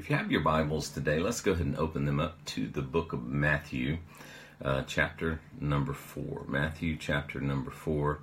If 0.00 0.08
you 0.08 0.16
have 0.16 0.32
your 0.32 0.40
Bibles 0.40 0.88
today, 0.88 1.18
let's 1.18 1.42
go 1.42 1.52
ahead 1.52 1.66
and 1.66 1.76
open 1.76 2.06
them 2.06 2.20
up 2.20 2.42
to 2.46 2.66
the 2.66 2.80
book 2.80 3.12
of 3.12 3.26
Matthew, 3.26 3.98
uh, 4.64 4.82
chapter 4.86 5.40
number 5.60 5.92
four. 5.92 6.46
Matthew, 6.48 6.96
chapter 6.96 7.38
number 7.38 7.70
four. 7.70 8.20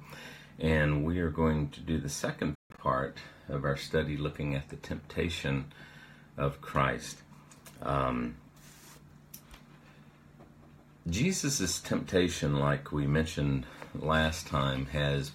And 0.57 1.05
we 1.05 1.19
are 1.19 1.29
going 1.29 1.69
to 1.69 1.79
do 1.79 1.99
the 1.99 2.09
second 2.09 2.55
part 2.79 3.19
of 3.47 3.63
our 3.63 3.77
study 3.77 4.17
looking 4.17 4.55
at 4.55 4.69
the 4.69 4.75
temptation 4.77 5.65
of 6.35 6.61
Christ. 6.61 7.19
Um, 7.83 8.37
Jesus' 11.07 11.79
temptation, 11.79 12.55
like 12.55 12.91
we 12.91 13.05
mentioned 13.05 13.67
last 13.93 14.47
time, 14.47 14.87
has 14.87 15.33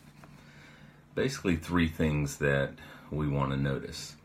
basically 1.14 1.54
three 1.54 1.86
things 1.86 2.38
that 2.38 2.72
we 3.12 3.28
want 3.28 3.52
to 3.52 3.56
notice. 3.56 4.16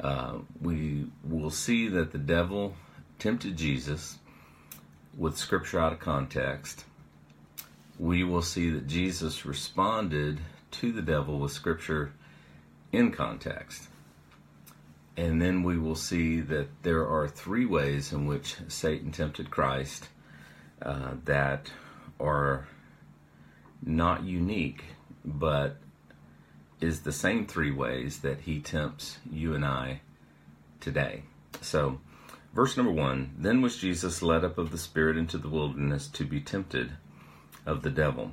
Uh, 0.00 0.38
we 0.60 1.06
will 1.24 1.50
see 1.50 1.88
that 1.88 2.12
the 2.12 2.18
devil 2.18 2.74
tempted 3.18 3.56
Jesus 3.56 4.18
with 5.16 5.36
scripture 5.36 5.80
out 5.80 5.92
of 5.92 5.98
context. 5.98 6.84
We 7.98 8.24
will 8.24 8.42
see 8.42 8.70
that 8.70 8.86
Jesus 8.86 9.46
responded 9.46 10.40
to 10.72 10.92
the 10.92 11.02
devil 11.02 11.38
with 11.38 11.52
scripture 11.52 12.12
in 12.92 13.10
context. 13.10 13.88
And 15.16 15.40
then 15.40 15.62
we 15.62 15.78
will 15.78 15.94
see 15.94 16.40
that 16.40 16.68
there 16.82 17.08
are 17.08 17.26
three 17.26 17.64
ways 17.64 18.12
in 18.12 18.26
which 18.26 18.56
Satan 18.68 19.12
tempted 19.12 19.50
Christ 19.50 20.08
uh, 20.82 21.12
that 21.24 21.70
are 22.20 22.68
not 23.82 24.24
unique, 24.24 24.84
but 25.24 25.78
is 26.80 27.00
the 27.00 27.12
same 27.12 27.46
three 27.46 27.70
ways 27.70 28.20
that 28.20 28.40
he 28.40 28.60
tempts 28.60 29.18
you 29.30 29.54
and 29.54 29.64
I 29.64 30.00
today. 30.80 31.22
So, 31.60 32.00
verse 32.54 32.76
number 32.76 32.92
one 32.92 33.34
Then 33.38 33.62
was 33.62 33.76
Jesus 33.76 34.22
led 34.22 34.44
up 34.44 34.58
of 34.58 34.70
the 34.70 34.78
Spirit 34.78 35.16
into 35.16 35.38
the 35.38 35.48
wilderness 35.48 36.06
to 36.08 36.24
be 36.24 36.40
tempted 36.40 36.92
of 37.64 37.82
the 37.82 37.90
devil. 37.90 38.32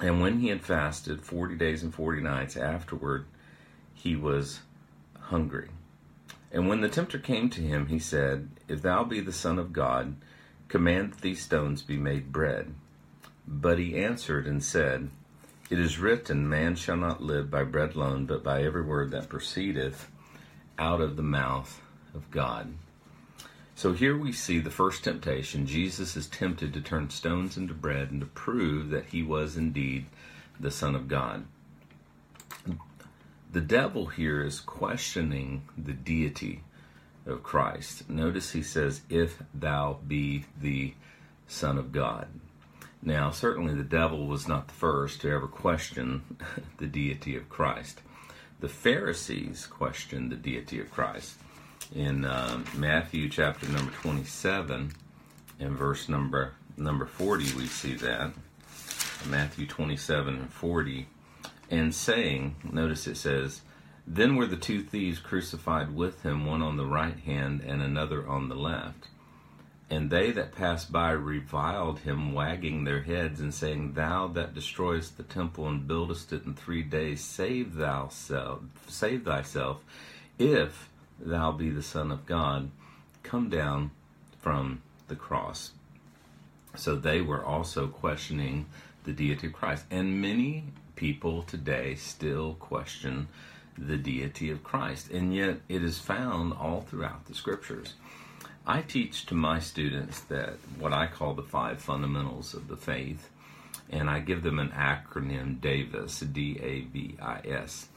And 0.00 0.20
when 0.20 0.40
he 0.40 0.48
had 0.48 0.62
fasted 0.62 1.22
forty 1.22 1.54
days 1.54 1.82
and 1.82 1.94
forty 1.94 2.20
nights 2.20 2.56
afterward, 2.56 3.26
he 3.94 4.16
was 4.16 4.60
hungry. 5.20 5.68
And 6.50 6.68
when 6.68 6.80
the 6.80 6.88
tempter 6.88 7.18
came 7.18 7.48
to 7.50 7.60
him, 7.60 7.86
he 7.86 7.98
said, 7.98 8.50
If 8.68 8.82
thou 8.82 9.04
be 9.04 9.20
the 9.20 9.32
Son 9.32 9.58
of 9.58 9.72
God, 9.72 10.16
command 10.68 11.12
that 11.12 11.20
these 11.22 11.42
stones 11.42 11.82
be 11.82 11.96
made 11.96 12.32
bread. 12.32 12.74
But 13.46 13.78
he 13.78 13.96
answered 13.96 14.46
and 14.46 14.62
said, 14.62 15.10
it 15.72 15.78
is 15.78 15.98
written, 15.98 16.50
Man 16.50 16.76
shall 16.76 16.98
not 16.98 17.22
live 17.22 17.50
by 17.50 17.64
bread 17.64 17.94
alone, 17.94 18.26
but 18.26 18.44
by 18.44 18.62
every 18.62 18.82
word 18.82 19.10
that 19.12 19.30
proceedeth 19.30 20.10
out 20.78 21.00
of 21.00 21.16
the 21.16 21.22
mouth 21.22 21.80
of 22.14 22.30
God. 22.30 22.74
So 23.74 23.94
here 23.94 24.14
we 24.14 24.32
see 24.32 24.58
the 24.58 24.70
first 24.70 25.02
temptation. 25.02 25.64
Jesus 25.64 26.14
is 26.14 26.26
tempted 26.26 26.74
to 26.74 26.82
turn 26.82 27.08
stones 27.08 27.56
into 27.56 27.72
bread 27.72 28.10
and 28.10 28.20
to 28.20 28.26
prove 28.26 28.90
that 28.90 29.06
he 29.06 29.22
was 29.22 29.56
indeed 29.56 30.04
the 30.60 30.70
Son 30.70 30.94
of 30.94 31.08
God. 31.08 31.46
The 33.50 33.62
devil 33.62 34.08
here 34.08 34.42
is 34.42 34.60
questioning 34.60 35.62
the 35.78 35.94
deity 35.94 36.64
of 37.24 37.42
Christ. 37.42 38.10
Notice 38.10 38.52
he 38.52 38.62
says, 38.62 39.00
If 39.08 39.42
thou 39.54 40.00
be 40.06 40.44
the 40.60 40.92
Son 41.46 41.78
of 41.78 41.92
God. 41.92 42.28
Now, 43.02 43.32
certainly 43.32 43.74
the 43.74 43.82
devil 43.82 44.28
was 44.28 44.46
not 44.46 44.68
the 44.68 44.74
first 44.74 45.20
to 45.22 45.30
ever 45.30 45.48
question 45.48 46.38
the 46.78 46.86
deity 46.86 47.36
of 47.36 47.48
Christ. 47.48 48.00
The 48.60 48.68
Pharisees 48.68 49.66
questioned 49.66 50.30
the 50.30 50.36
deity 50.36 50.80
of 50.80 50.90
Christ. 50.92 51.34
In 51.92 52.24
uh, 52.24 52.62
Matthew 52.76 53.28
chapter 53.28 53.68
number 53.68 53.90
27 53.90 54.92
and 55.58 55.76
verse 55.76 56.08
number 56.08 56.52
number 56.76 57.06
40, 57.06 57.56
we 57.56 57.66
see 57.66 57.94
that. 57.94 58.30
Matthew 59.28 59.66
27 59.66 60.36
and 60.36 60.52
40. 60.52 61.08
And 61.70 61.92
saying, 61.92 62.54
notice 62.70 63.08
it 63.08 63.16
says, 63.16 63.62
Then 64.06 64.36
were 64.36 64.46
the 64.46 64.56
two 64.56 64.82
thieves 64.82 65.18
crucified 65.18 65.94
with 65.94 66.22
him, 66.22 66.46
one 66.46 66.62
on 66.62 66.76
the 66.76 66.86
right 66.86 67.18
hand 67.18 67.62
and 67.66 67.82
another 67.82 68.28
on 68.28 68.48
the 68.48 68.54
left. 68.54 69.08
And 69.92 70.08
they 70.08 70.30
that 70.30 70.52
passed 70.52 70.90
by 70.90 71.10
reviled 71.10 71.98
him, 71.98 72.32
wagging 72.32 72.84
their 72.84 73.02
heads, 73.02 73.40
and 73.40 73.52
saying, 73.52 73.92
Thou 73.92 74.26
that 74.28 74.54
destroyest 74.54 75.18
the 75.18 75.22
temple 75.22 75.68
and 75.68 75.86
buildest 75.86 76.32
it 76.32 76.46
in 76.46 76.54
three 76.54 76.82
days, 76.82 77.22
save 77.22 77.74
thyself, 77.74 78.60
save 78.88 79.26
thyself, 79.26 79.84
if 80.38 80.88
thou 81.20 81.52
be 81.52 81.68
the 81.68 81.82
Son 81.82 82.10
of 82.10 82.24
God, 82.24 82.70
come 83.22 83.50
down 83.50 83.90
from 84.40 84.80
the 85.08 85.14
cross. 85.14 85.72
So 86.74 86.96
they 86.96 87.20
were 87.20 87.44
also 87.44 87.86
questioning 87.86 88.64
the 89.04 89.12
deity 89.12 89.48
of 89.48 89.52
Christ. 89.52 89.84
And 89.90 90.22
many 90.22 90.64
people 90.96 91.42
today 91.42 91.96
still 91.96 92.54
question 92.54 93.28
the 93.76 93.98
deity 93.98 94.50
of 94.50 94.64
Christ. 94.64 95.10
And 95.10 95.34
yet 95.34 95.60
it 95.68 95.84
is 95.84 95.98
found 95.98 96.54
all 96.54 96.80
throughout 96.80 97.26
the 97.26 97.34
scriptures. 97.34 97.92
I 98.66 98.82
teach 98.82 99.26
to 99.26 99.34
my 99.34 99.58
students 99.58 100.20
that 100.22 100.54
what 100.78 100.92
I 100.92 101.06
call 101.06 101.34
the 101.34 101.42
five 101.42 101.80
fundamentals 101.80 102.54
of 102.54 102.68
the 102.68 102.76
faith, 102.76 103.28
and 103.90 104.08
I 104.08 104.20
give 104.20 104.42
them 104.42 104.58
an 104.58 104.70
acronym 104.70 105.60
DAVIS, 105.60 106.32
D 106.32 106.58
A 106.62 106.80
V 106.82 107.16
I 107.20 107.40
S. 107.44 107.88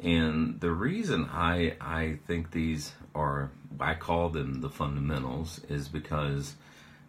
And 0.00 0.60
the 0.60 0.70
reason 0.70 1.28
I 1.32 1.74
I 1.80 2.18
think 2.26 2.52
these 2.52 2.92
are 3.14 3.50
I 3.80 3.94
call 3.94 4.28
them 4.28 4.60
the 4.60 4.70
fundamentals 4.70 5.60
is 5.68 5.88
because 5.88 6.54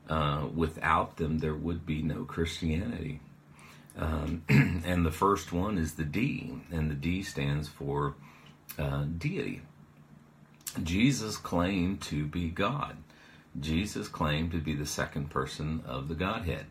uh, 0.09 0.47
without 0.53 1.17
them 1.17 1.39
there 1.39 1.55
would 1.55 1.85
be 1.85 2.01
no 2.01 2.23
Christianity. 2.23 3.19
Um, 3.97 4.43
and 4.49 5.05
the 5.05 5.11
first 5.11 5.51
one 5.51 5.77
is 5.77 5.93
the 5.93 6.03
D, 6.03 6.53
and 6.71 6.89
the 6.89 6.95
D 6.95 7.21
stands 7.21 7.67
for 7.67 8.15
uh, 8.79 9.05
deity. 9.17 9.61
Jesus 10.83 11.37
claimed 11.37 12.01
to 12.03 12.25
be 12.25 12.49
God. 12.49 12.97
Jesus 13.59 14.07
claimed 14.07 14.51
to 14.51 14.59
be 14.59 14.73
the 14.73 14.85
second 14.85 15.29
person 15.29 15.83
of 15.85 16.07
the 16.07 16.15
Godhead. 16.15 16.67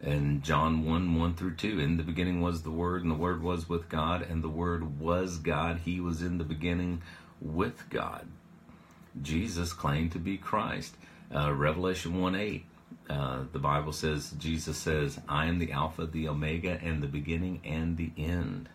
And 0.00 0.42
John 0.42 0.84
1 0.84 1.18
1 1.18 1.34
through 1.34 1.54
2, 1.54 1.80
in 1.80 1.96
the 1.96 2.02
beginning 2.02 2.40
was 2.40 2.62
the 2.62 2.70
Word, 2.70 3.02
and 3.02 3.10
the 3.10 3.16
Word 3.16 3.42
was 3.42 3.68
with 3.68 3.88
God, 3.88 4.22
and 4.22 4.42
the 4.42 4.48
Word 4.48 5.00
was 5.00 5.38
God. 5.38 5.80
He 5.84 6.00
was 6.00 6.20
in 6.22 6.38
the 6.38 6.44
beginning 6.44 7.02
with 7.40 7.88
God. 7.88 8.26
Jesus 9.22 9.72
claimed 9.72 10.12
to 10.12 10.18
be 10.18 10.36
Christ. 10.36 10.96
Uh, 11.34 11.52
Revelation 11.52 12.20
1 12.20 12.34
8, 12.34 12.66
uh, 13.08 13.38
the 13.52 13.58
Bible 13.58 13.92
says, 13.92 14.32
Jesus 14.38 14.76
says, 14.76 15.18
I 15.28 15.46
am 15.46 15.58
the 15.58 15.72
Alpha, 15.72 16.06
the 16.06 16.28
Omega, 16.28 16.78
and 16.82 17.02
the 17.02 17.08
beginning 17.08 17.60
and 17.64 17.96
the 17.96 18.12
end. 18.16 18.68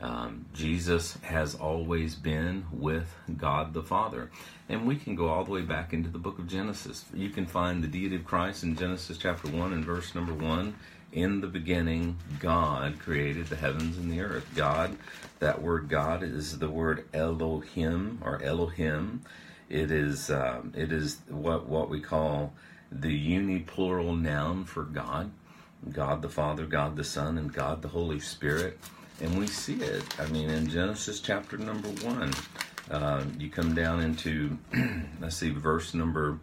Um, 0.00 0.44
Jesus 0.52 1.16
has 1.22 1.54
always 1.54 2.14
been 2.14 2.66
with 2.70 3.14
God 3.36 3.72
the 3.72 3.82
Father. 3.82 4.30
And 4.68 4.86
we 4.86 4.96
can 4.96 5.14
go 5.14 5.28
all 5.28 5.44
the 5.44 5.52
way 5.52 5.62
back 5.62 5.94
into 5.94 6.10
the 6.10 6.18
book 6.18 6.38
of 6.38 6.48
Genesis. 6.48 7.04
You 7.14 7.30
can 7.30 7.46
find 7.46 7.82
the 7.82 7.88
deity 7.88 8.16
of 8.16 8.24
Christ 8.24 8.62
in 8.62 8.76
Genesis 8.76 9.16
chapter 9.16 9.48
1 9.48 9.72
and 9.72 9.84
verse 9.84 10.14
number 10.14 10.34
1. 10.34 10.74
In 11.12 11.40
the 11.40 11.46
beginning, 11.46 12.18
God 12.40 12.98
created 12.98 13.46
the 13.46 13.56
heavens 13.56 13.96
and 13.96 14.12
the 14.12 14.20
earth. 14.20 14.46
God, 14.54 14.98
that 15.38 15.62
word 15.62 15.88
God 15.88 16.22
is 16.22 16.58
the 16.58 16.68
word 16.68 17.06
Elohim 17.14 18.18
or 18.22 18.42
Elohim. 18.42 19.22
It 19.70 19.90
is 19.90 20.30
um, 20.30 20.72
it 20.76 20.92
is 20.92 21.18
what 21.28 21.68
what 21.68 21.88
we 21.88 22.00
call 22.00 22.52
the 22.92 23.34
uniplural 23.34 24.20
noun 24.20 24.64
for 24.64 24.82
God. 24.82 25.30
God 25.90 26.22
the 26.22 26.28
Father, 26.28 26.66
God 26.66 26.96
the 26.96 27.04
Son, 27.04 27.38
and 27.38 27.52
God 27.52 27.82
the 27.82 27.88
Holy 27.88 28.20
Spirit. 28.20 28.78
And 29.20 29.38
we 29.38 29.46
see 29.46 29.76
it. 29.76 30.04
I 30.18 30.26
mean, 30.26 30.50
in 30.50 30.68
Genesis 30.68 31.20
chapter 31.20 31.56
number 31.56 31.88
one, 32.04 32.34
uh, 32.90 33.24
you 33.38 33.48
come 33.48 33.74
down 33.74 34.00
into, 34.00 34.58
let's 35.20 35.36
see, 35.36 35.50
verse 35.50 35.94
number 35.94 36.38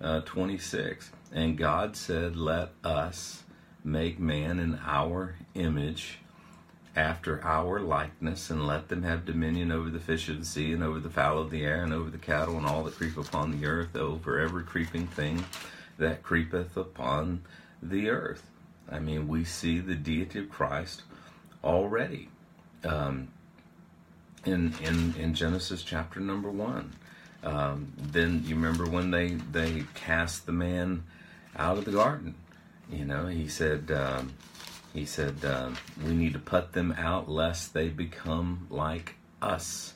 uh, 0.00 0.20
26. 0.20 1.10
And 1.32 1.58
God 1.58 1.96
said, 1.96 2.36
Let 2.36 2.70
us 2.84 3.42
make 3.84 4.18
man 4.18 4.60
in 4.60 4.78
our 4.86 5.36
image 5.54 6.18
after 6.94 7.42
our 7.42 7.80
likeness, 7.80 8.50
and 8.50 8.66
let 8.66 8.88
them 8.88 9.02
have 9.02 9.24
dominion 9.24 9.72
over 9.72 9.88
the 9.90 9.98
fish 9.98 10.28
of 10.28 10.38
the 10.38 10.44
sea, 10.44 10.72
and 10.72 10.82
over 10.82 11.00
the 11.00 11.10
fowl 11.10 11.38
of 11.38 11.50
the 11.50 11.64
air, 11.64 11.82
and 11.82 11.92
over 11.92 12.10
the 12.10 12.18
cattle, 12.18 12.56
and 12.56 12.66
all 12.66 12.84
that 12.84 12.94
creep 12.94 13.16
upon 13.16 13.58
the 13.58 13.66
earth, 13.66 13.96
over 13.96 14.38
every 14.38 14.62
creeping 14.62 15.06
thing 15.06 15.44
that 15.98 16.22
creepeth 16.22 16.76
upon 16.76 17.42
the 17.82 18.10
earth. 18.10 18.46
I 18.90 18.98
mean, 18.98 19.26
we 19.26 19.44
see 19.44 19.78
the 19.78 19.94
deity 19.94 20.40
of 20.40 20.50
Christ 20.50 21.02
already 21.64 22.28
um, 22.84 23.28
in, 24.44 24.74
in, 24.82 25.14
in 25.18 25.34
Genesis 25.34 25.82
chapter 25.82 26.20
number 26.20 26.50
one. 26.50 26.94
Um, 27.42 27.92
then 27.96 28.42
you 28.46 28.54
remember 28.54 28.86
when 28.86 29.10
they, 29.10 29.30
they 29.30 29.84
cast 29.94 30.46
the 30.46 30.52
man 30.52 31.04
out 31.56 31.78
of 31.78 31.84
the 31.84 31.92
garden. 31.92 32.34
You 32.90 33.04
know, 33.04 33.26
he 33.26 33.48
said, 33.48 33.90
um, 33.90 34.34
he 34.92 35.04
said, 35.04 35.44
uh, 35.44 35.70
we 36.04 36.12
need 36.12 36.34
to 36.34 36.38
put 36.38 36.72
them 36.72 36.92
out 36.92 37.28
lest 37.28 37.74
they 37.74 37.88
become 37.88 38.66
like 38.70 39.16
us. 39.40 39.94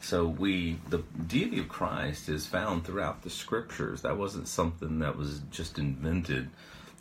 So 0.00 0.26
we 0.26 0.78
the 0.88 1.02
deity 1.26 1.58
of 1.58 1.68
Christ 1.68 2.28
is 2.28 2.46
found 2.46 2.84
throughout 2.84 3.22
the 3.22 3.30
scriptures. 3.30 4.02
That 4.02 4.16
wasn't 4.16 4.46
something 4.46 5.00
that 5.00 5.16
was 5.16 5.40
just 5.50 5.78
invented 5.78 6.50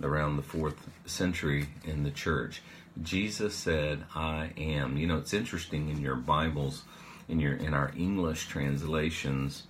around 0.02 0.38
the 0.38 0.42
fourth 0.42 0.90
century 1.06 1.68
in 1.84 2.04
the 2.04 2.12
church. 2.12 2.62
Jesus 3.02 3.56
said, 3.56 4.06
"I 4.16 4.52
am." 4.58 4.98
You 4.98 5.08
know, 5.08 5.18
it's 5.18 5.34
interesting 5.34 5.90
in 5.90 6.02
your 6.02 6.16
Bibles, 6.16 6.84
in 7.28 7.40
your 7.40 7.56
in 7.56 7.74
our 7.74 7.92
English 7.98 8.48
translations. 8.48 9.64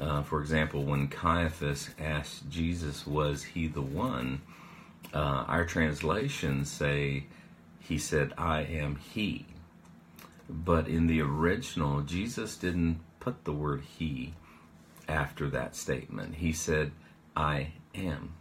Uh, 0.00 0.22
for 0.22 0.40
example, 0.40 0.84
when 0.84 1.08
Caiaphas 1.08 1.90
asked 1.98 2.48
Jesus, 2.48 3.06
"Was 3.06 3.42
he 3.42 3.66
the 3.68 3.82
one?" 3.82 4.40
Uh, 5.12 5.44
our 5.46 5.64
translations 5.64 6.70
say, 6.70 7.26
"He 7.80 7.98
said, 7.98 8.32
I 8.38 8.62
am 8.62 8.96
he." 8.96 9.46
But 10.48 10.88
in 10.88 11.06
the 11.06 11.20
original, 11.20 12.02
Jesus 12.02 12.56
didn't 12.56 13.00
put 13.20 13.44
the 13.44 13.52
word 13.52 13.82
he 13.98 14.34
after 15.08 15.48
that 15.50 15.76
statement. 15.76 16.36
He 16.36 16.52
said, 16.52 16.92
I 17.36 17.72
am. 17.94 18.34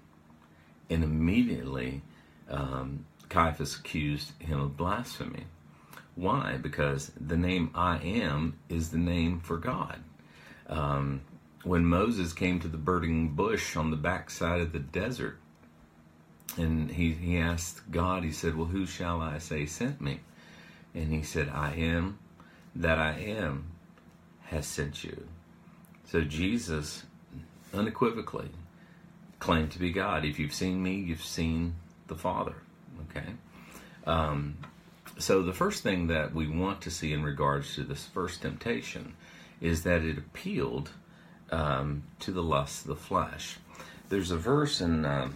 And 0.90 1.04
immediately, 1.04 2.02
um, 2.50 3.06
Caiaphas 3.32 3.78
accused 3.78 4.34
him 4.40 4.60
of 4.60 4.76
blasphemy. 4.76 5.46
Why? 6.16 6.58
Because 6.62 7.12
the 7.20 7.38
name 7.38 7.72
I 7.74 7.98
am 8.00 8.60
is 8.68 8.90
the 8.90 8.98
name 8.98 9.40
for 9.40 9.58
God. 9.58 10.02
Um, 10.68 11.22
when 11.64 11.86
Moses 11.86 12.34
came 12.34 12.60
to 12.60 12.68
the 12.68 12.78
burning 12.78 13.30
bush 13.30 13.78
on 13.78 13.90
the 13.90 13.96
backside 13.96 14.60
of 14.60 14.74
the 14.74 14.80
desert, 14.80 15.38
and 16.58 16.92
he, 16.92 17.14
he 17.14 17.38
asked 17.38 17.90
God, 17.90 18.26
he 18.26 18.34
said, 18.34 18.58
Well, 18.58 18.68
who 18.68 18.86
shall 18.86 19.22
I 19.22 19.38
say 19.38 19.66
sent 19.66 20.02
me? 20.02 20.20
And 20.94 21.14
he 21.14 21.24
said, 21.24 21.48
I 21.48 21.74
am 21.76 22.20
that 22.76 23.00
I 23.00 23.14
am 23.14 23.68
has 24.48 24.68
sent 24.68 25.06
you. 25.06 25.26
So 26.06 26.22
Jesus 26.22 27.04
unequivocally 27.74 28.50
claimed 29.40 29.72
to 29.72 29.80
be 29.80 29.94
God. 29.94 30.26
If 30.26 30.38
you've 30.38 30.54
seen 30.54 30.84
me, 30.84 30.96
you've 30.96 31.24
seen 31.24 31.76
the 32.08 32.16
Father. 32.16 32.56
Okay? 33.10 33.28
Um, 34.06 34.58
so 35.18 35.44
the 35.44 35.54
first 35.54 35.84
thing 35.84 36.08
that 36.08 36.34
we 36.34 36.48
want 36.48 36.82
to 36.82 36.92
see 36.92 37.14
in 37.14 37.24
regards 37.24 37.76
to 37.76 37.84
this 37.84 38.06
first 38.06 38.42
temptation 38.42 39.16
is 39.60 39.84
that 39.84 40.04
it 40.04 40.18
appealed 40.18 40.92
um, 41.52 42.04
to 42.20 42.32
the 42.32 42.44
lust 42.44 42.82
of 42.82 42.88
the 42.88 42.96
flesh. 42.96 43.58
There's 44.10 44.32
a 44.32 44.38
verse 44.38 44.82
in 44.82 45.06
um, 45.06 45.36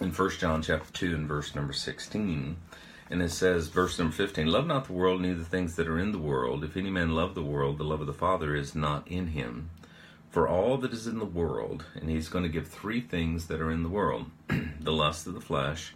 in 0.00 0.12
First 0.12 0.40
John 0.40 0.62
chapter 0.62 0.92
two 0.92 1.14
and 1.14 1.26
verse 1.28 1.54
number 1.54 1.72
sixteen 1.72 2.56
and 3.10 3.20
it 3.20 3.32
says, 3.32 3.66
verse 3.66 3.98
number 3.98 4.14
15, 4.14 4.46
Love 4.46 4.68
not 4.68 4.86
the 4.86 4.92
world, 4.92 5.20
neither 5.20 5.40
the 5.40 5.44
things 5.44 5.74
that 5.74 5.88
are 5.88 5.98
in 5.98 6.12
the 6.12 6.18
world. 6.18 6.62
If 6.62 6.76
any 6.76 6.90
man 6.90 7.10
love 7.10 7.34
the 7.34 7.42
world, 7.42 7.78
the 7.78 7.84
love 7.84 8.00
of 8.00 8.06
the 8.06 8.12
Father 8.12 8.54
is 8.54 8.76
not 8.76 9.08
in 9.08 9.28
him. 9.28 9.70
For 10.30 10.46
all 10.46 10.78
that 10.78 10.92
is 10.92 11.08
in 11.08 11.18
the 11.18 11.24
world, 11.24 11.84
and 11.96 12.08
he's 12.08 12.28
going 12.28 12.44
to 12.44 12.48
give 12.48 12.68
three 12.68 13.00
things 13.00 13.48
that 13.48 13.60
are 13.60 13.72
in 13.72 13.82
the 13.82 13.88
world 13.88 14.26
the 14.80 14.92
lust 14.92 15.26
of 15.26 15.34
the 15.34 15.40
flesh, 15.40 15.92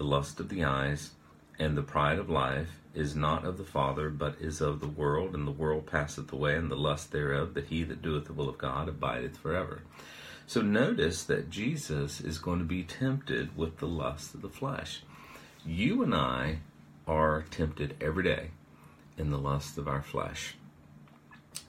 the 0.00 0.06
lust 0.06 0.40
of 0.40 0.48
the 0.48 0.64
eyes, 0.64 1.10
and 1.58 1.76
the 1.76 1.82
pride 1.82 2.18
of 2.18 2.30
life 2.30 2.70
is 2.94 3.14
not 3.14 3.44
of 3.44 3.58
the 3.58 3.64
Father, 3.64 4.08
but 4.08 4.34
is 4.40 4.62
of 4.62 4.80
the 4.80 4.88
world, 4.88 5.34
and 5.34 5.46
the 5.46 5.50
world 5.50 5.84
passeth 5.84 6.32
away, 6.32 6.54
and 6.56 6.70
the 6.70 6.74
lust 6.74 7.12
thereof, 7.12 7.52
but 7.52 7.64
he 7.64 7.82
that 7.82 8.00
doeth 8.00 8.24
the 8.24 8.32
will 8.32 8.48
of 8.48 8.56
God 8.56 8.88
abideth 8.88 9.36
forever. 9.36 9.82
So 10.46 10.62
notice 10.62 11.22
that 11.24 11.50
Jesus 11.50 12.18
is 12.18 12.38
going 12.38 12.60
to 12.60 12.64
be 12.64 12.82
tempted 12.82 13.54
with 13.58 13.76
the 13.76 13.86
lust 13.86 14.32
of 14.32 14.40
the 14.40 14.48
flesh. 14.48 15.02
You 15.66 16.02
and 16.02 16.14
I 16.14 16.60
are 17.06 17.44
tempted 17.50 17.94
every 18.00 18.24
day 18.24 18.52
in 19.18 19.30
the 19.30 19.38
lust 19.38 19.76
of 19.76 19.86
our 19.86 20.00
flesh. 20.00 20.54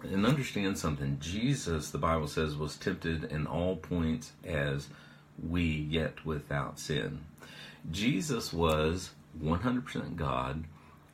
And 0.04 0.25
understand 0.25 0.78
something 0.78 1.18
Jesus, 1.19 1.92
the 1.92 1.98
Bible 1.98 2.30
says, 2.30 2.56
was 2.56 2.78
tempted 2.78 3.25
in 3.25 3.45
all 3.45 3.75
points 3.75 4.31
as 4.45 4.88
we, 5.45 5.66
yet 5.66 6.25
without 6.25 6.80
sin. 6.80 7.25
Jesus 7.89 8.54
was 8.54 9.12
100% 9.42 10.16
God 10.16 10.63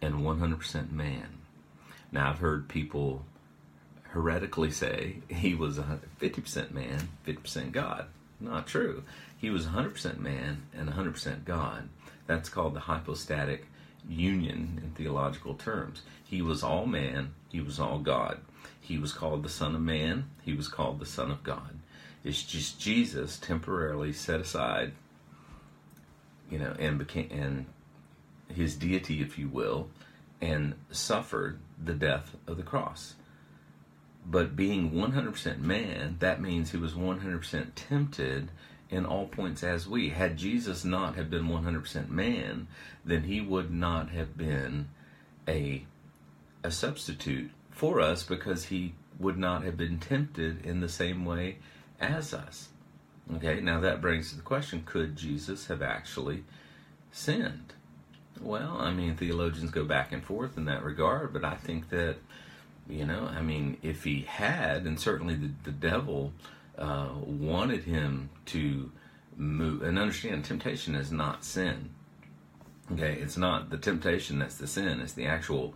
and 0.02 0.16
100% 0.16 0.92
man. 0.92 1.30
Now, 2.12 2.30
I've 2.30 2.40
heard 2.40 2.68
people 2.68 3.26
heretically 4.12 4.72
say 4.72 5.18
he 5.30 5.54
was 5.54 5.78
50% 5.78 6.72
man, 6.72 7.10
50% 7.26 7.72
God. 7.72 8.08
Not 8.40 8.68
true. 8.68 9.04
He 9.38 9.50
was 9.50 9.68
100% 9.68 10.20
man 10.20 10.64
and 10.76 10.90
100% 10.90 11.46
God. 11.46 11.90
That's 12.26 12.50
called 12.50 12.74
the 12.74 12.82
hypostatic 12.82 13.66
union 14.08 14.82
in 14.84 14.92
theological 14.92 15.54
terms. 15.54 16.02
He 16.24 16.42
was 16.42 16.64
all 16.64 16.86
man, 16.86 17.34
he 17.50 17.62
was 17.62 17.80
all 17.80 18.00
God. 18.00 18.40
He 18.80 18.98
was 18.98 19.12
called 19.12 19.44
the 19.44 19.50
Son 19.50 19.76
of 19.76 19.82
Man, 19.82 20.30
he 20.44 20.54
was 20.54 20.68
called 20.68 21.00
the 21.00 21.06
Son 21.06 21.30
of 21.30 21.44
God. 21.44 21.80
It's 22.24 22.44
just 22.44 22.80
Jesus 22.80 23.38
temporarily 23.38 24.14
set 24.14 24.40
aside, 24.40 24.94
you 26.50 26.60
know, 26.60 26.76
and 26.80 26.98
became 26.98 27.30
and 27.32 27.66
his 28.54 28.76
deity, 28.76 29.22
if 29.22 29.38
you 29.38 29.50
will, 29.50 29.90
and 30.42 30.76
suffered 30.90 31.60
the 31.84 31.94
death 31.94 32.36
of 32.48 32.58
the 32.58 32.64
cross. 32.64 33.16
But 34.26 34.56
being 34.56 34.92
100% 34.92 35.60
man, 35.60 36.18
that 36.20 36.42
means 36.42 36.72
he 36.72 36.78
was 36.78 36.94
100% 36.94 37.72
tempted 37.76 38.52
in 38.90 39.06
all 39.06 39.28
points 39.28 39.64
as 39.64 39.88
we. 39.88 40.10
Had 40.10 40.38
Jesus 40.38 40.84
not 40.84 41.16
have 41.16 41.30
been 41.30 41.48
100% 41.48 42.10
man, 42.10 42.68
then 43.06 43.24
he 43.24 43.42
would 43.42 43.72
not 43.72 44.10
have 44.10 44.38
been 44.38 44.90
a 45.48 45.86
a 46.64 46.72
substitute 46.72 47.52
for 47.70 48.02
us 48.02 48.24
because 48.24 48.66
he 48.66 48.94
would 49.20 49.38
not 49.38 49.64
have 49.64 49.78
been 49.78 50.00
tempted 50.00 50.66
in 50.66 50.82
the 50.82 50.90
same 50.90 51.24
way 51.24 51.58
as 52.00 52.34
us. 52.34 52.70
Okay, 53.36 53.60
now 53.60 53.80
that 53.82 54.02
brings 54.02 54.30
to 54.30 54.38
the 54.38 54.42
question 54.42 54.84
could 54.86 55.16
Jesus 55.16 55.68
have 55.68 55.82
actually 55.82 56.44
sinned? 57.12 57.74
Well, 58.40 58.78
I 58.80 58.92
mean, 58.92 59.16
theologians 59.16 59.72
go 59.72 59.84
back 59.84 60.12
and 60.12 60.24
forth 60.24 60.58
in 60.58 60.66
that 60.66 60.84
regard, 60.84 61.34
but 61.34 61.44
I 61.44 61.56
think 61.56 61.90
that, 61.90 62.18
you 62.88 63.06
know, 63.06 63.26
I 63.26 63.42
mean, 63.42 63.78
if 63.82 64.04
he 64.04 64.22
had, 64.22 64.86
and 64.86 65.00
certainly 65.00 65.36
the, 65.36 65.50
the 65.64 65.72
devil 65.72 66.32
uh, 66.78 67.10
wanted 67.26 67.84
him 67.84 68.30
to 68.46 68.92
move 69.38 69.84
and 69.84 70.00
understand 70.00 70.44
temptation 70.44 70.96
is 70.96 71.12
not 71.12 71.44
sin 71.44 71.90
okay 72.92 73.14
it's 73.22 73.38
not 73.38 73.70
the 73.70 73.78
temptation 73.78 74.40
that's 74.40 74.58
the 74.58 74.68
sin 74.68 75.00
it's 75.00 75.14
the 75.14 75.26
actual 75.26 75.74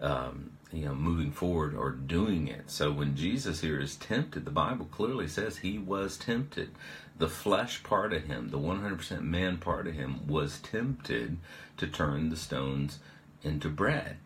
um, 0.00 0.50
you 0.74 0.84
know 0.86 0.94
moving 0.94 1.30
forward 1.30 1.74
or 1.74 1.90
doing 1.90 2.48
it. 2.48 2.70
So 2.70 2.90
when 2.90 3.16
jesus 3.16 3.60
here 3.60 3.80
is 3.80 3.96
tempted 3.96 4.44
the 4.44 4.50
bible 4.50 4.86
clearly 4.86 5.28
says 5.28 5.58
he 5.58 5.78
was 5.78 6.16
tempted. 6.16 6.70
The 7.18 7.28
flesh 7.28 7.82
part 7.82 8.12
of 8.12 8.24
him 8.24 8.50
the 8.50 8.58
100% 8.58 9.20
man 9.22 9.58
part 9.58 9.86
of 9.86 9.94
him 9.94 10.26
was 10.26 10.58
tempted 10.58 11.38
to 11.76 11.86
turn 11.86 12.30
the 12.30 12.36
stones 12.36 12.98
into 13.42 13.68
bread. 13.68 14.18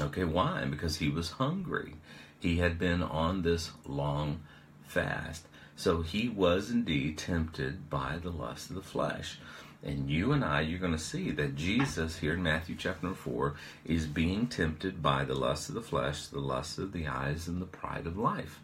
Okay 0.00 0.24
why? 0.24 0.64
Because 0.64 0.96
he 0.96 1.08
was 1.08 1.32
hungry. 1.32 1.94
He 2.38 2.56
had 2.56 2.78
been 2.78 3.02
on 3.02 3.42
this 3.42 3.70
long 3.86 4.40
fast. 4.86 5.46
So 5.76 6.02
he 6.02 6.28
was 6.28 6.70
indeed 6.70 7.16
tempted 7.16 7.88
by 7.88 8.18
the 8.22 8.30
lust 8.30 8.70
of 8.70 8.76
the 8.76 8.82
flesh. 8.82 9.38
And 9.82 10.10
you 10.10 10.32
and 10.32 10.44
I, 10.44 10.60
you're 10.60 10.78
going 10.78 10.92
to 10.92 10.98
see 10.98 11.30
that 11.30 11.56
Jesus 11.56 12.18
here 12.18 12.34
in 12.34 12.42
Matthew 12.42 12.76
chapter 12.76 13.14
4 13.14 13.54
is 13.84 14.06
being 14.06 14.46
tempted 14.46 15.02
by 15.02 15.24
the 15.24 15.34
lust 15.34 15.68
of 15.68 15.74
the 15.74 15.80
flesh, 15.80 16.26
the 16.26 16.38
lust 16.38 16.78
of 16.78 16.92
the 16.92 17.06
eyes, 17.06 17.48
and 17.48 17.62
the 17.62 17.66
pride 17.66 18.06
of 18.06 18.18
life. 18.18 18.60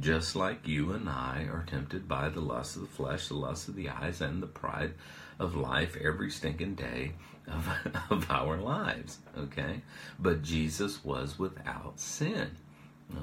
Just 0.00 0.34
like 0.34 0.66
you 0.66 0.92
and 0.92 1.08
I 1.08 1.46
are 1.50 1.64
tempted 1.66 2.08
by 2.08 2.30
the 2.30 2.40
lust 2.40 2.76
of 2.76 2.82
the 2.82 2.88
flesh, 2.88 3.28
the 3.28 3.34
lust 3.34 3.68
of 3.68 3.76
the 3.76 3.90
eyes, 3.90 4.20
and 4.20 4.42
the 4.42 4.46
pride 4.46 4.94
of 5.38 5.54
life 5.54 5.96
every 6.02 6.30
stinking 6.30 6.74
day 6.74 7.12
of, 7.46 7.68
of 8.10 8.30
our 8.30 8.56
lives. 8.56 9.18
Okay? 9.36 9.82
But 10.18 10.42
Jesus 10.42 11.04
was 11.04 11.38
without 11.38 12.00
sin. 12.00 12.56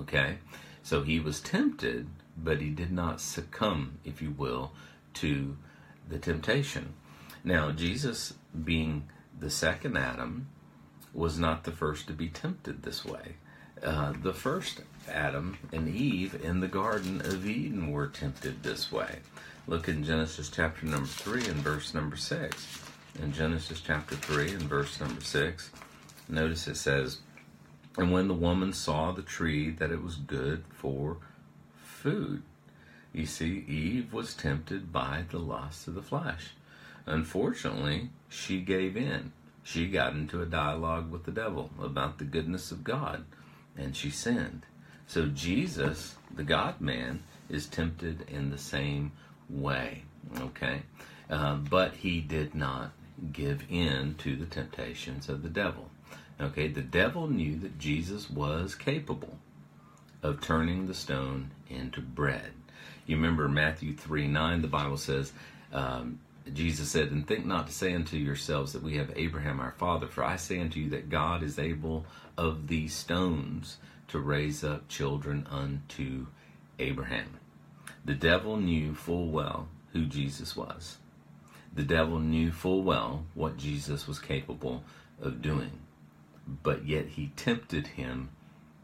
Okay? 0.02 0.38
So 0.84 1.02
he 1.02 1.20
was 1.20 1.42
tempted 1.42 2.08
but 2.38 2.62
he 2.62 2.70
did 2.70 2.92
not 2.92 3.22
succumb, 3.22 4.00
if 4.04 4.22
you 4.22 4.32
will, 4.32 4.72
to 5.16 5.58
the 6.08 6.18
temptation. 6.18 6.94
Now, 7.44 7.72
Jesus, 7.72 8.34
being 8.64 9.10
the 9.38 9.50
second 9.50 9.98
Adam, 9.98 10.48
was 11.14 11.38
not 11.38 11.64
the 11.64 11.72
first 11.72 12.08
to 12.08 12.14
be 12.14 12.30
tempted 12.30 12.84
this 12.84 13.04
way. 13.06 13.36
Uh, 13.84 14.14
the 14.22 14.34
first 14.34 14.82
Adam 15.10 15.58
and 15.74 15.94
Eve 15.94 16.40
in 16.44 16.62
the 16.62 16.68
Garden 16.68 17.22
of 17.22 17.46
Eden 17.46 17.92
were 17.92 18.08
tempted 18.08 18.64
this 18.64 18.92
way. 18.92 19.20
Look 19.68 19.88
in 19.88 20.04
Genesis 20.04 20.50
chapter 20.50 20.86
number 20.86 21.08
3 21.08 21.46
and 21.46 21.60
verse 21.60 21.94
number 21.94 22.16
6. 22.16 22.68
In 23.22 23.34
Genesis 23.34 23.82
chapter 23.82 24.16
3 24.16 24.52
and 24.54 24.64
verse 24.64 25.00
number 25.00 25.22
6, 25.22 25.70
notice 26.30 26.68
it 26.68 26.78
says, 26.78 27.20
And 27.98 28.12
when 28.12 28.28
the 28.28 28.34
woman 28.34 28.74
saw 28.74 29.12
the 29.12 29.22
tree 29.22 29.70
that 29.72 29.92
it 29.92 30.02
was 30.02 30.16
good 30.16 30.64
for 30.70 31.18
food. 32.04 32.42
You 33.14 33.26
see, 33.26 33.64
Eve 33.68 34.12
was 34.12 34.34
tempted 34.34 34.92
by 34.92 35.26
the 35.30 35.40
lust 35.40 35.88
of 35.88 35.96
the 35.96 36.02
flesh. 36.02 36.52
Unfortunately, 37.06 38.10
she 38.30 38.62
gave 38.62 38.96
in. 38.96 39.32
She 39.64 39.88
got 39.88 40.14
into 40.14 40.42
a 40.42 40.46
dialogue 40.46 41.12
with 41.12 41.24
the 41.24 41.32
devil 41.32 41.70
about 41.82 42.18
the 42.18 42.26
goodness 42.26 42.72
of 42.72 42.84
God, 42.84 43.26
and 43.78 43.96
she 43.96 44.10
sinned. 44.10 44.66
So 45.08 45.28
Jesus, 45.28 46.16
the 46.34 46.44
God 46.44 46.82
man, 46.82 47.24
is 47.50 47.68
tempted 47.68 48.28
in 48.30 48.50
the 48.50 48.58
same 48.58 49.12
way. 49.50 50.04
Okay? 50.40 50.84
Uh, 51.30 51.56
but 51.56 51.94
he 51.96 52.20
did 52.20 52.56
not 52.56 52.92
give 53.32 53.64
in 53.70 54.16
to 54.16 54.36
the 54.36 54.46
temptations 54.46 55.30
of 55.30 55.44
the 55.44 55.50
devil. 55.50 55.90
Okay? 56.40 56.68
The 56.68 56.82
devil 56.82 57.28
knew 57.28 57.58
that 57.60 57.80
Jesus 57.80 58.30
was 58.30 58.76
capable 58.76 59.38
of 60.22 60.42
turning 60.42 60.88
the 60.88 60.94
stone 60.94 61.52
into 61.70 62.02
bread. 62.02 62.54
You 63.06 63.18
remember 63.18 63.48
Matthew 63.50 63.96
3 63.96 64.28
9, 64.28 64.62
the 64.62 64.68
Bible 64.68 64.98
says, 64.98 65.34
um, 65.74 66.20
Jesus 66.52 66.90
said, 66.90 67.12
And 67.12 67.26
think 67.26 67.46
not 67.46 67.68
to 67.68 67.74
say 67.74 67.94
unto 67.94 68.18
yourselves 68.18 68.74
that 68.74 68.84
we 68.84 68.98
have 68.98 69.14
Abraham 69.16 69.60
our 69.60 69.72
father, 69.72 70.08
for 70.08 70.24
I 70.24 70.36
say 70.36 70.60
unto 70.60 70.80
you 70.80 70.90
that 70.90 71.10
God 71.10 71.42
is 71.42 71.58
able 71.58 72.06
of 72.38 72.68
these 72.68 72.94
stones 72.94 73.78
to 74.10 74.20
raise 74.20 74.64
up 74.64 74.88
children 74.90 75.48
unto 75.50 76.28
Abraham. 76.80 77.40
The 78.04 78.14
devil 78.14 78.58
knew 78.58 78.94
full 78.94 79.30
well 79.30 79.70
who 79.94 80.06
Jesus 80.06 80.56
was. 80.56 80.98
The 81.74 81.84
devil 81.84 82.20
knew 82.20 82.52
full 82.52 82.84
well 82.84 83.26
what 83.34 83.58
Jesus 83.58 84.08
was 84.08 84.20
capable 84.20 84.84
of 85.22 85.42
doing, 85.42 85.72
but 86.62 86.86
yet 86.86 87.08
he 87.08 87.32
tempted 87.36 87.88
him 87.88 88.30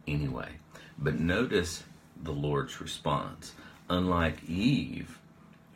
anyway. 0.08 0.54
But 0.98 1.20
notice 1.20 1.84
the 2.22 2.32
Lord's 2.32 2.82
response. 2.82 3.54
Unlike 3.90 4.46
Eve, 4.48 5.19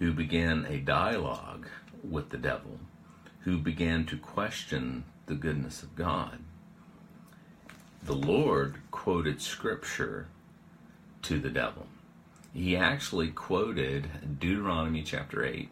who 0.04 0.12
began 0.12 0.66
a 0.66 0.80
dialogue 0.80 1.66
with 2.04 2.30
the 2.30 2.38
devil, 2.38 2.78
who 3.46 3.58
began 3.58 4.06
to 4.06 4.18
question 4.18 5.06
the 5.28 5.34
goodness 5.34 5.82
of 5.82 5.96
God, 5.96 6.40
the 8.04 8.14
Lord 8.14 8.82
quoted 8.92 9.42
scripture 9.42 10.28
to 11.22 11.40
the 11.40 11.50
devil. 11.50 11.88
He 12.54 12.76
actually 12.76 13.30
quoted 13.30 14.40
Deuteronomy 14.42 15.04
chapter 15.04 15.42
8 15.46 15.70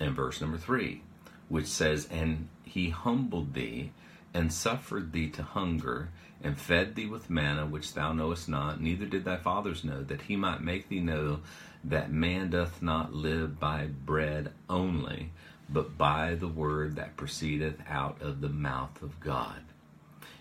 and 0.00 0.12
verse 0.12 0.40
number 0.40 0.58
3, 0.58 1.00
which 1.48 1.68
says, 1.68 2.08
And 2.10 2.48
he 2.64 2.90
humbled 2.90 3.54
thee 3.54 3.92
and 4.34 4.52
suffered 4.52 5.12
thee 5.12 5.28
to 5.30 5.42
hunger 5.42 6.10
and 6.42 6.58
fed 6.58 6.94
thee 6.94 7.06
with 7.06 7.30
manna 7.30 7.66
which 7.66 7.94
thou 7.94 8.12
knowest 8.12 8.48
not, 8.48 8.80
neither 8.80 9.06
did 9.06 9.24
thy 9.24 9.36
fathers 9.36 9.84
know, 9.84 10.02
that 10.04 10.22
he 10.22 10.36
might 10.36 10.60
make 10.60 10.88
thee 10.88 11.00
know 11.00 11.40
that 11.82 12.12
man 12.12 12.50
doth 12.50 12.82
not 12.82 13.12
live 13.12 13.58
by 13.58 13.86
bread 13.86 14.52
only, 14.68 15.30
but 15.68 15.98
by 15.98 16.34
the 16.34 16.48
word 16.48 16.96
that 16.96 17.16
proceedeth 17.16 17.76
out 17.88 18.20
of 18.20 18.40
the 18.40 18.48
mouth 18.48 19.02
of 19.02 19.18
God. 19.20 19.62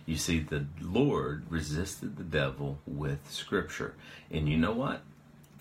You 0.06 0.16
see, 0.16 0.40
the 0.40 0.66
Lord 0.82 1.44
resisted 1.50 2.16
the 2.16 2.24
devil 2.24 2.80
with 2.88 3.30
Scripture. 3.30 3.94
And 4.32 4.48
you 4.48 4.58
know 4.58 4.72
what? 4.72 5.02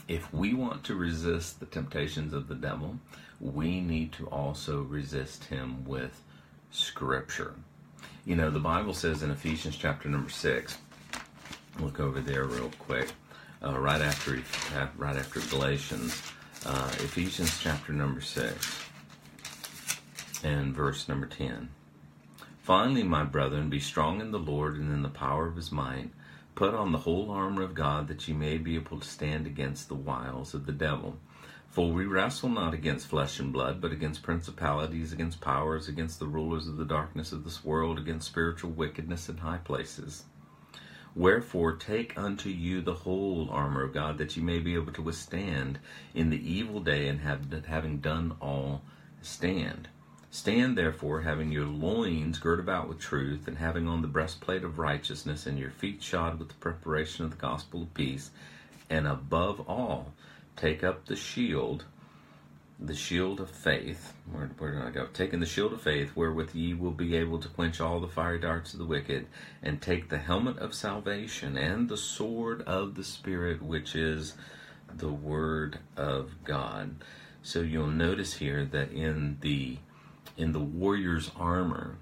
If 0.06 0.32
we 0.32 0.54
want 0.54 0.84
to 0.84 0.94
resist 0.94 1.58
the 1.58 1.66
temptations 1.66 2.32
of 2.32 2.46
the 2.46 2.54
devil, 2.54 3.00
we 3.40 3.80
need 3.80 4.12
to 4.12 4.26
also 4.28 4.82
resist 4.82 5.44
him 5.44 5.84
with 5.84 6.22
Scripture. 6.70 7.54
You 8.26 8.34
know, 8.34 8.50
the 8.50 8.58
Bible 8.58 8.92
says 8.92 9.22
in 9.22 9.30
Ephesians 9.30 9.76
chapter 9.76 10.08
number 10.08 10.30
6, 10.30 10.78
look 11.78 12.00
over 12.00 12.20
there 12.20 12.42
real 12.42 12.72
quick, 12.80 13.12
uh, 13.62 13.78
right 13.78 14.00
after 14.00 14.42
right 14.96 15.14
after 15.14 15.38
Galatians, 15.48 16.20
uh, 16.66 16.90
Ephesians 16.94 17.56
chapter 17.62 17.92
number 17.92 18.20
6 18.20 18.82
and 20.42 20.74
verse 20.74 21.08
number 21.08 21.26
10. 21.26 21.68
Finally, 22.64 23.04
my 23.04 23.22
brethren, 23.22 23.70
be 23.70 23.78
strong 23.78 24.20
in 24.20 24.32
the 24.32 24.40
Lord 24.40 24.76
and 24.76 24.92
in 24.92 25.02
the 25.02 25.08
power 25.08 25.46
of 25.46 25.54
his 25.54 25.70
might. 25.70 26.10
Put 26.56 26.74
on 26.74 26.90
the 26.90 26.98
whole 26.98 27.30
armor 27.30 27.62
of 27.62 27.74
God 27.74 28.08
that 28.08 28.26
ye 28.26 28.34
may 28.34 28.58
be 28.58 28.74
able 28.74 28.98
to 28.98 29.06
stand 29.06 29.46
against 29.46 29.86
the 29.86 29.94
wiles 29.94 30.52
of 30.52 30.66
the 30.66 30.72
devil. 30.72 31.16
For 31.76 31.92
we 31.92 32.06
wrestle 32.06 32.48
not 32.48 32.72
against 32.72 33.06
flesh 33.06 33.38
and 33.38 33.52
blood, 33.52 33.82
but 33.82 33.92
against 33.92 34.22
principalities, 34.22 35.12
against 35.12 35.42
powers, 35.42 35.88
against 35.88 36.18
the 36.18 36.26
rulers 36.26 36.68
of 36.68 36.78
the 36.78 36.86
darkness 36.86 37.32
of 37.32 37.44
this 37.44 37.62
world, 37.62 37.98
against 37.98 38.28
spiritual 38.28 38.70
wickedness 38.70 39.28
in 39.28 39.36
high 39.36 39.58
places. 39.58 40.24
Wherefore, 41.14 41.76
take 41.76 42.16
unto 42.16 42.48
you 42.48 42.80
the 42.80 42.94
whole 42.94 43.50
armor 43.50 43.82
of 43.82 43.92
God, 43.92 44.16
that 44.16 44.34
ye 44.38 44.42
may 44.42 44.58
be 44.58 44.72
able 44.72 44.94
to 44.94 45.02
withstand 45.02 45.78
in 46.14 46.30
the 46.30 46.50
evil 46.50 46.80
day, 46.80 47.08
and 47.08 47.20
have, 47.20 47.52
having 47.66 47.98
done 47.98 48.36
all, 48.40 48.80
stand. 49.20 49.88
Stand 50.30 50.78
therefore, 50.78 51.20
having 51.20 51.52
your 51.52 51.66
loins 51.66 52.38
girt 52.38 52.58
about 52.58 52.88
with 52.88 53.00
truth, 53.00 53.46
and 53.46 53.58
having 53.58 53.86
on 53.86 54.00
the 54.00 54.08
breastplate 54.08 54.64
of 54.64 54.78
righteousness, 54.78 55.44
and 55.44 55.58
your 55.58 55.72
feet 55.72 56.02
shod 56.02 56.38
with 56.38 56.48
the 56.48 56.54
preparation 56.54 57.26
of 57.26 57.32
the 57.32 57.36
gospel 57.36 57.82
of 57.82 57.92
peace, 57.92 58.30
and 58.88 59.06
above 59.06 59.60
all, 59.68 60.14
take 60.56 60.82
up 60.82 61.06
the 61.06 61.16
shield, 61.16 61.84
the 62.80 62.94
shield 62.94 63.40
of 63.40 63.50
faith. 63.50 64.14
Where, 64.30 64.50
where 64.58 64.82
I 64.82 64.90
go? 64.90 65.06
Taking 65.12 65.40
the 65.40 65.46
shield 65.46 65.72
of 65.72 65.82
faith, 65.82 66.16
wherewith 66.16 66.54
ye 66.54 66.74
will 66.74 66.90
be 66.90 67.14
able 67.16 67.38
to 67.38 67.48
quench 67.48 67.80
all 67.80 68.00
the 68.00 68.08
fiery 68.08 68.40
darts 68.40 68.72
of 68.72 68.78
the 68.78 68.86
wicked, 68.86 69.26
and 69.62 69.80
take 69.80 70.08
the 70.08 70.18
helmet 70.18 70.58
of 70.58 70.74
salvation, 70.74 71.56
and 71.56 71.88
the 71.88 71.96
sword 71.96 72.62
of 72.62 72.94
the 72.94 73.04
Spirit, 73.04 73.62
which 73.62 73.94
is 73.94 74.34
the 74.94 75.12
Word 75.12 75.78
of 75.96 76.44
God. 76.44 76.96
So 77.42 77.60
you'll 77.60 77.86
notice 77.88 78.34
here 78.34 78.64
that 78.64 78.90
in 78.92 79.38
the 79.40 79.78
in 80.36 80.52
the 80.52 80.60
warrior's 80.60 81.30
armor, 81.36 81.96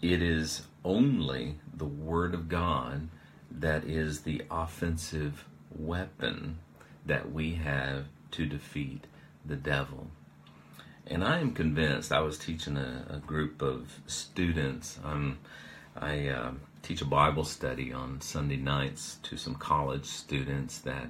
it 0.00 0.22
is 0.22 0.62
only 0.84 1.58
the 1.74 1.84
Word 1.84 2.32
of 2.32 2.48
God 2.48 3.08
that 3.50 3.84
is 3.84 4.22
the 4.22 4.42
offensive 4.50 5.44
weapon 5.70 6.58
that 7.06 7.32
we 7.32 7.54
have 7.54 8.04
to 8.32 8.46
defeat 8.46 9.06
the 9.44 9.56
devil. 9.56 10.08
And 11.06 11.22
I 11.22 11.38
am 11.38 11.52
convinced, 11.52 12.12
I 12.12 12.20
was 12.20 12.36
teaching 12.36 12.76
a, 12.76 13.06
a 13.08 13.18
group 13.18 13.62
of 13.62 14.00
students. 14.06 14.98
Um, 15.04 15.38
I 15.96 16.28
uh, 16.28 16.52
teach 16.82 17.00
a 17.00 17.06
Bible 17.06 17.44
study 17.44 17.92
on 17.92 18.20
Sunday 18.20 18.56
nights 18.56 19.18
to 19.22 19.36
some 19.36 19.54
college 19.54 20.04
students 20.04 20.78
that 20.80 21.06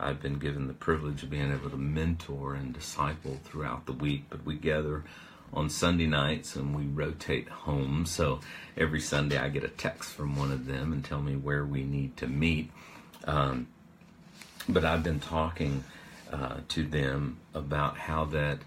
I've 0.00 0.20
been 0.20 0.38
given 0.38 0.66
the 0.66 0.74
privilege 0.74 1.22
of 1.22 1.30
being 1.30 1.52
able 1.52 1.70
to 1.70 1.76
mentor 1.76 2.54
and 2.54 2.72
disciple 2.72 3.38
throughout 3.44 3.86
the 3.86 3.92
week. 3.92 4.24
But 4.30 4.44
we 4.44 4.56
gather 4.56 5.04
on 5.52 5.70
Sunday 5.70 6.06
nights 6.06 6.56
and 6.56 6.74
we 6.74 6.84
rotate 6.84 7.48
home. 7.48 8.06
So 8.06 8.40
every 8.76 9.00
Sunday 9.00 9.38
I 9.38 9.48
get 9.48 9.62
a 9.62 9.68
text 9.68 10.10
from 10.10 10.36
one 10.36 10.50
of 10.50 10.66
them 10.66 10.92
and 10.92 11.04
tell 11.04 11.20
me 11.20 11.36
where 11.36 11.64
we 11.64 11.84
need 11.84 12.16
to 12.18 12.26
meet. 12.26 12.70
Um, 13.24 13.68
but 14.68 14.84
I've 14.84 15.02
been 15.02 15.20
talking 15.20 15.84
uh, 16.32 16.60
to 16.68 16.84
them 16.84 17.38
about 17.54 17.96
how 17.96 18.24
that, 18.26 18.58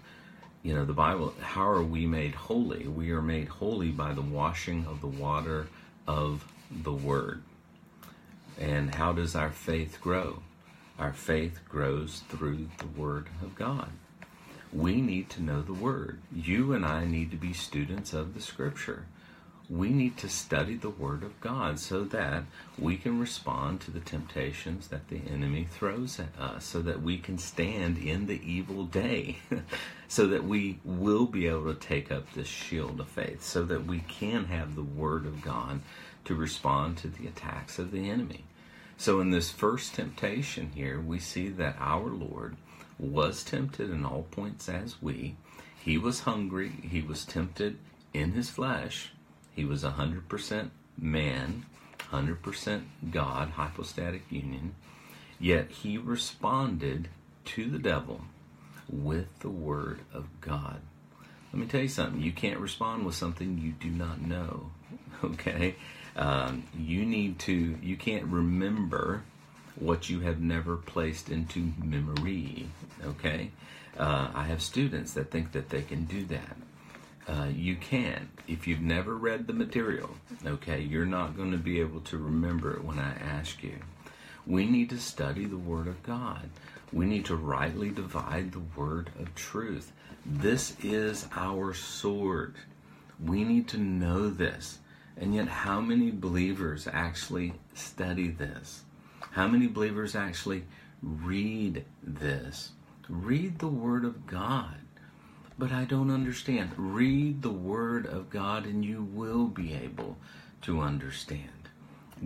you 0.62 0.74
know, 0.74 0.84
the 0.84 0.92
Bible, 0.92 1.34
how 1.40 1.68
are 1.68 1.82
we 1.82 2.06
made 2.06 2.34
holy? 2.34 2.86
We 2.86 3.10
are 3.10 3.22
made 3.22 3.48
holy 3.48 3.90
by 3.90 4.12
the 4.12 4.22
washing 4.22 4.86
of 4.86 5.00
the 5.00 5.06
water 5.06 5.68
of 6.06 6.44
the 6.70 6.92
Word. 6.92 7.42
And 8.58 8.94
how 8.94 9.12
does 9.12 9.36
our 9.36 9.50
faith 9.50 10.00
grow? 10.00 10.42
Our 10.98 11.12
faith 11.12 11.60
grows 11.68 12.22
through 12.28 12.68
the 12.78 13.00
Word 13.00 13.28
of 13.42 13.54
God 13.54 13.90
we 14.72 15.00
need 15.00 15.30
to 15.30 15.42
know 15.42 15.62
the 15.62 15.72
Word. 15.72 16.20
You 16.34 16.72
and 16.72 16.84
I 16.84 17.04
need 17.04 17.30
to 17.30 17.36
be 17.36 17.52
students 17.52 18.12
of 18.12 18.34
the 18.34 18.40
Scripture. 18.40 19.06
We 19.70 19.90
need 19.90 20.16
to 20.18 20.30
study 20.30 20.76
the 20.76 20.88
Word 20.88 21.22
of 21.22 21.40
God 21.40 21.78
so 21.78 22.02
that 22.04 22.44
we 22.78 22.96
can 22.96 23.20
respond 23.20 23.82
to 23.82 23.90
the 23.90 24.00
temptations 24.00 24.88
that 24.88 25.08
the 25.08 25.20
enemy 25.30 25.66
throws 25.70 26.18
at 26.18 26.38
us, 26.38 26.64
so 26.64 26.80
that 26.82 27.02
we 27.02 27.18
can 27.18 27.36
stand 27.36 27.98
in 27.98 28.26
the 28.26 28.40
evil 28.42 28.84
day, 28.84 29.38
so 30.08 30.26
that 30.28 30.44
we 30.44 30.80
will 30.84 31.26
be 31.26 31.46
able 31.46 31.72
to 31.72 31.78
take 31.78 32.10
up 32.10 32.32
this 32.32 32.48
shield 32.48 32.98
of 32.98 33.08
faith, 33.08 33.42
so 33.42 33.62
that 33.64 33.84
we 33.84 34.00
can 34.00 34.46
have 34.46 34.74
the 34.74 34.82
Word 34.82 35.26
of 35.26 35.42
God 35.42 35.80
to 36.24 36.34
respond 36.34 36.96
to 36.98 37.08
the 37.08 37.26
attacks 37.26 37.78
of 37.78 37.90
the 37.90 38.08
enemy. 38.08 38.44
So, 38.96 39.20
in 39.20 39.30
this 39.30 39.50
first 39.50 39.94
temptation 39.94 40.72
here, 40.74 40.98
we 40.98 41.18
see 41.18 41.50
that 41.50 41.76
our 41.78 42.08
Lord 42.08 42.56
was 42.98 43.44
tempted 43.44 43.90
in 43.90 44.04
all 44.04 44.26
points 44.30 44.68
as 44.68 45.00
we. 45.00 45.36
He 45.78 45.98
was 45.98 46.20
hungry. 46.20 46.72
He 46.82 47.00
was 47.02 47.24
tempted 47.24 47.78
in 48.12 48.32
his 48.32 48.50
flesh. 48.50 49.12
He 49.58 49.64
was 49.64 49.82
100% 49.82 50.70
man, 50.96 51.66
100% 52.12 52.82
God, 53.10 53.50
hypostatic 53.50 54.22
union. 54.30 54.76
Yet 55.40 55.72
he 55.72 55.98
responded 55.98 57.08
to 57.46 57.68
the 57.68 57.80
devil 57.80 58.20
with 58.88 59.40
the 59.40 59.48
word 59.48 60.02
of 60.14 60.28
God. 60.40 60.80
Let 61.52 61.60
me 61.60 61.66
tell 61.66 61.80
you 61.80 61.88
something. 61.88 62.22
You 62.22 62.30
can't 62.30 62.60
respond 62.60 63.04
with 63.04 63.16
something 63.16 63.58
you 63.58 63.72
do 63.72 63.90
not 63.90 64.20
know. 64.20 64.70
Okay? 65.24 65.74
Um, 66.14 66.62
you 66.78 67.04
need 67.04 67.40
to, 67.40 67.76
you 67.82 67.96
can't 67.96 68.26
remember 68.26 69.24
what 69.74 70.08
you 70.08 70.20
have 70.20 70.40
never 70.40 70.76
placed 70.76 71.30
into 71.30 71.72
memory. 71.82 72.68
Okay? 73.04 73.50
Uh, 73.98 74.28
I 74.32 74.44
have 74.44 74.62
students 74.62 75.14
that 75.14 75.32
think 75.32 75.50
that 75.50 75.70
they 75.70 75.82
can 75.82 76.04
do 76.04 76.24
that. 76.26 76.56
Uh, 77.28 77.48
you 77.54 77.76
can. 77.76 78.30
If 78.46 78.66
you've 78.66 78.80
never 78.80 79.14
read 79.14 79.46
the 79.46 79.52
material, 79.52 80.10
okay, 80.46 80.80
you're 80.80 81.04
not 81.04 81.36
going 81.36 81.52
to 81.52 81.58
be 81.58 81.78
able 81.80 82.00
to 82.00 82.16
remember 82.16 82.74
it 82.74 82.82
when 82.82 82.98
I 82.98 83.12
ask 83.18 83.62
you. 83.62 83.78
We 84.46 84.64
need 84.64 84.88
to 84.90 84.98
study 84.98 85.44
the 85.44 85.58
Word 85.58 85.88
of 85.88 86.02
God. 86.02 86.48
We 86.90 87.04
need 87.04 87.26
to 87.26 87.36
rightly 87.36 87.90
divide 87.90 88.52
the 88.52 88.62
Word 88.74 89.10
of 89.20 89.34
truth. 89.34 89.92
This 90.24 90.74
is 90.82 91.28
our 91.36 91.74
sword. 91.74 92.54
We 93.22 93.44
need 93.44 93.68
to 93.68 93.78
know 93.78 94.30
this. 94.30 94.78
And 95.18 95.34
yet, 95.34 95.48
how 95.48 95.82
many 95.82 96.10
believers 96.10 96.88
actually 96.90 97.52
study 97.74 98.28
this? 98.28 98.84
How 99.32 99.48
many 99.48 99.66
believers 99.66 100.16
actually 100.16 100.64
read 101.02 101.84
this? 102.02 102.70
Read 103.08 103.58
the 103.58 103.68
Word 103.68 104.04
of 104.06 104.26
God. 104.26 104.76
But 105.58 105.72
I 105.72 105.84
don't 105.84 106.10
understand. 106.10 106.70
Read 106.76 107.42
the 107.42 107.50
Word 107.50 108.06
of 108.06 108.30
God 108.30 108.64
and 108.64 108.84
you 108.84 109.02
will 109.02 109.46
be 109.46 109.74
able 109.74 110.16
to 110.62 110.80
understand. 110.80 111.68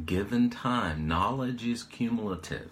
Given 0.05 0.51
time, 0.51 1.09
knowledge 1.09 1.67
is 1.67 1.83
cumulative. 1.83 2.71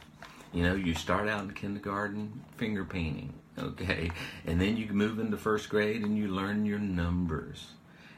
You 0.52 0.64
know, 0.64 0.74
you 0.74 0.94
start 0.94 1.28
out 1.28 1.44
in 1.44 1.52
kindergarten 1.52 2.44
finger 2.56 2.84
painting, 2.84 3.32
okay? 3.58 4.10
And 4.46 4.60
then 4.60 4.76
you 4.76 4.86
move 4.92 5.18
into 5.18 5.36
first 5.38 5.70
grade 5.70 6.02
and 6.02 6.18
you 6.18 6.28
learn 6.28 6.66
your 6.66 6.78
numbers. 6.78 7.68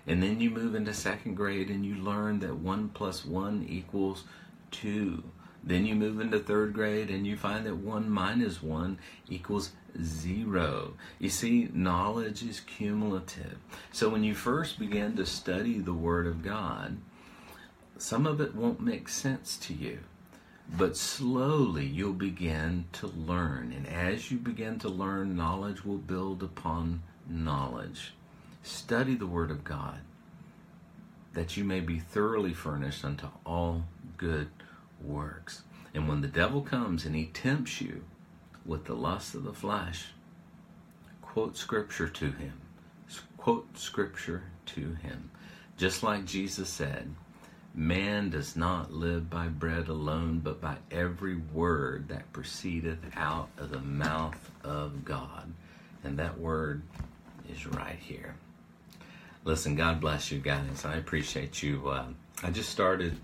And 0.07 0.21
then 0.21 0.41
you 0.41 0.51
move 0.51 0.75
into 0.75 0.95
second 0.95 1.37
grade 1.37 1.69
and 1.69 1.87
you 1.87 1.95
learn 1.95 2.41
that 2.41 2.57
1 2.57 2.89
plus 2.89 3.25
1 3.25 3.67
equals 3.69 4.25
2. 4.73 5.23
Then 5.65 5.87
you 5.87 5.95
move 5.95 6.21
into 6.21 6.39
third 6.39 6.73
grade 6.73 7.09
and 7.11 7.27
you 7.27 7.37
find 7.37 7.67
that 7.67 7.77
1 7.77 8.11
minus 8.11 8.63
1 8.63 8.99
equals 9.29 9.71
0. 10.03 10.95
You 11.19 11.29
see, 11.29 11.69
knowledge 11.73 12.43
is 12.43 12.61
cumulative. 12.61 13.59
So 13.93 14.09
when 14.09 14.25
you 14.25 14.35
first 14.35 14.79
begin 14.79 15.17
to 15.17 15.27
study 15.27 15.79
the 15.79 15.93
Word 15.93 16.27
of 16.27 16.43
God, 16.43 16.97
some 17.97 18.27
of 18.27 18.41
it 18.41 18.55
won't 18.55 18.81
make 18.81 19.09
sense 19.09 19.57
to 19.59 19.75
you. 19.75 20.01
But 20.77 20.97
slowly 20.97 21.87
you'll 21.87 22.13
begin 22.13 22.87
to 22.95 23.07
learn. 23.07 23.73
And 23.73 23.87
as 23.87 24.31
you 24.31 24.39
begin 24.39 24.79
to 24.81 24.89
learn, 24.89 25.37
knowledge 25.37 25.85
will 25.85 25.99
build 25.99 26.43
upon 26.43 27.03
knowledge. 27.29 28.15
Study 28.63 29.15
the 29.15 29.27
Word 29.27 29.51
of 29.51 29.65
God 29.65 30.01
that 31.35 31.57
you 31.57 31.65
may 31.65 31.81
be 31.81 31.99
thoroughly 31.99 32.53
furnished 32.53 33.05
unto 33.05 33.27
all 33.47 33.85
good 34.17 34.49
works. 35.05 35.63
And 35.95 36.09
when 36.09 36.21
the 36.21 36.29
devil 36.29 36.63
comes 36.63 37.05
and 37.05 37.15
he 37.15 37.27
tempts 37.27 37.81
you 37.81 38.05
with 38.65 38.85
the 38.85 38.95
lust 38.95 39.35
of 39.35 39.45
the 39.45 39.53
flesh, 39.53 40.07
quote 41.21 41.57
scripture 41.57 42.09
to 42.09 42.33
him. 42.33 42.61
Quote 43.37 43.77
scripture 43.77 44.45
to 44.67 44.95
him. 44.95 45.31
Just 45.77 46.03
like 46.03 46.25
Jesus 46.25 46.69
said, 46.69 47.13
Man 47.75 48.29
does 48.29 48.55
not 48.55 48.93
live 48.93 49.31
by 49.31 49.49
bread 49.49 49.89
alone, 49.89 50.41
but 50.41 50.61
by 50.61 50.77
every 50.91 51.37
word 51.37 52.09
that 52.09 52.31
proceedeth 52.33 52.99
out 53.17 53.49
of 53.57 53.71
the 53.71 53.81
mouth 53.81 54.51
of 54.63 55.07
God. 55.07 55.53
And 56.05 56.19
that 56.19 56.39
word 56.39 56.83
is 57.51 57.67
right 57.67 57.99
here. 57.99 58.35
Listen, 59.45 59.75
God 59.75 60.01
bless 60.01 60.31
you 60.31 60.39
guys. 60.39 60.85
I 60.85 60.97
appreciate 60.97 61.63
you. 61.63 61.89
Uh, 61.89 62.09
I 62.43 62.51
just 62.51 62.69
started 62.69 63.19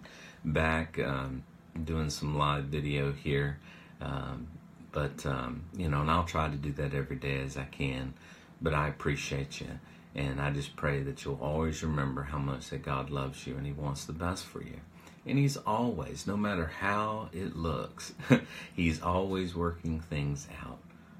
back 0.44 0.99
um, 0.99 1.42
doing 1.85 2.11
some 2.11 2.37
live 2.37 2.64
video 2.64 3.12
here. 3.12 3.58
Um, 4.00 4.49
but, 4.92 5.25
um, 5.26 5.64
you 5.76 5.88
know, 5.88 6.00
and 6.00 6.11
I'll 6.11 6.25
try 6.25 6.49
to 6.49 6.56
do 6.56 6.73
that 6.73 6.94
every 6.94 7.16
day 7.16 7.40
as 7.40 7.56
I 7.56 7.64
can. 7.64 8.14
But 8.61 8.75
I 8.75 8.88
appreciate 8.88 9.61
you. 9.61 9.78
And 10.14 10.40
I 10.40 10.50
just 10.50 10.75
pray 10.76 11.02
that 11.02 11.25
you'll 11.25 11.38
always 11.40 11.82
remember 11.82 12.23
how 12.23 12.38
much 12.38 12.70
that 12.70 12.82
God 12.82 13.11
loves 13.11 13.47
you 13.47 13.56
and 13.56 13.66
He 13.66 13.73
wants 13.73 14.04
the 14.04 14.12
best 14.12 14.44
for 14.44 14.62
you. 14.62 14.80
And 15.26 15.38
He's 15.38 15.56
always, 15.56 16.26
no 16.26 16.36
matter 16.36 16.67
how 16.67 17.28
it 17.32 17.54
looks, 17.56 18.14
He's 18.75 19.02
always 19.02 19.54
working 19.54 20.00
things 20.00 20.49
out 20.64 20.78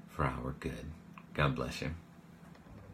for 0.09 0.25
our 0.25 0.55
good. 0.59 0.85
God 1.33 1.55
bless 1.55 1.81
you. 1.81 1.91